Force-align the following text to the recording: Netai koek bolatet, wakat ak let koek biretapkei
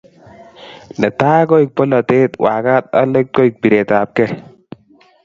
Netai 1.01 1.43
koek 1.49 1.69
bolatet, 1.77 2.31
wakat 2.45 2.83
ak 2.99 3.05
let 3.13 3.27
koek 3.35 3.53
biretapkei 3.61 4.31